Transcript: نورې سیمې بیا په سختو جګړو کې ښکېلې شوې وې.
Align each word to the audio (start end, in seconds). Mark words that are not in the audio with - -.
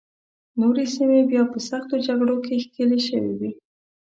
نورې 0.59 0.85
سیمې 0.95 1.21
بیا 1.29 1.43
په 1.51 1.59
سختو 1.69 1.95
جګړو 2.07 2.35
کې 2.45 2.61
ښکېلې 2.63 2.99
شوې 3.07 3.33
وې. 3.39 3.51